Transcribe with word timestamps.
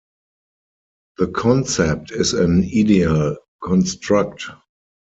The 1.19 1.27
concept 1.27 2.09
is 2.09 2.33
an 2.33 2.63
"ideal 2.63 3.37
construct". 3.61 4.45